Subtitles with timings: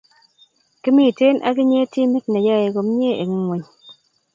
[0.81, 3.65] Kimiten agiche timit neyoe komnyei eng ngweny